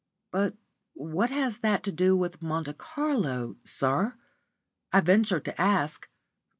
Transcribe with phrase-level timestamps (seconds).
[0.31, 0.55] "But
[0.93, 4.15] what has that to do with Monte Carlo, sir?"
[4.91, 6.09] I ventured to ask.